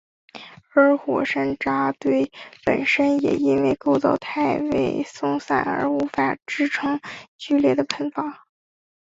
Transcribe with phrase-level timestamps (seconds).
[0.73, 2.31] 而火山渣锥
[2.65, 6.99] 本身也因为构造太为松散而无法支撑
[7.37, 8.47] 剧烈的喷发。